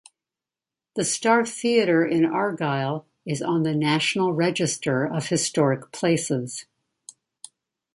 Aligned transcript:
The 0.95 1.03
Star 1.03 1.45
Theatre 1.45 2.03
in 2.03 2.25
Argyle 2.25 3.05
is 3.23 3.39
on 3.43 3.61
the 3.61 3.75
National 3.75 4.33
Register 4.33 5.05
of 5.05 5.27
Historic 5.27 5.91
Places. 5.91 6.65